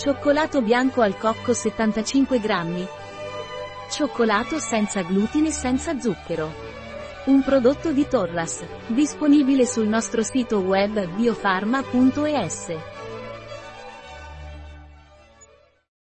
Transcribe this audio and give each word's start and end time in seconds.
Cioccolato 0.00 0.62
bianco 0.62 1.02
al 1.02 1.18
cocco 1.18 1.52
75 1.52 2.40
grammi. 2.40 2.88
Cioccolato 3.90 4.58
senza 4.58 5.02
glutine 5.02 5.48
e 5.48 5.52
senza 5.52 6.00
zucchero. 6.00 6.50
Un 7.26 7.42
prodotto 7.42 7.92
di 7.92 8.08
Torras, 8.08 8.64
disponibile 8.86 9.66
sul 9.66 9.86
nostro 9.88 10.22
sito 10.22 10.60
web 10.60 11.06
biofarma.es. 11.06 12.99